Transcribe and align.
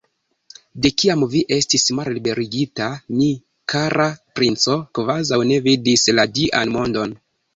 De 0.83 0.89
kiam 1.01 1.25
vi 1.33 1.41
estis 1.57 1.83
malliberigita, 1.99 2.87
mi, 3.19 3.29
kara 3.73 4.07
princo, 4.39 4.77
kvazaŭ 4.99 5.41
ne 5.51 5.61
vidis 5.69 6.07
la 6.21 6.29
Dian 6.39 6.77
mondon! 6.79 7.17